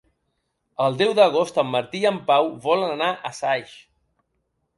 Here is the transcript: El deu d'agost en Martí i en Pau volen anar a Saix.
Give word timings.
El 0.85 0.95
deu 1.01 1.13
d'agost 1.19 1.59
en 1.63 1.69
Martí 1.73 2.01
i 2.07 2.07
en 2.11 2.17
Pau 2.31 2.49
volen 2.65 2.95
anar 2.95 3.11
a 3.15 3.33
Saix. 3.43 3.77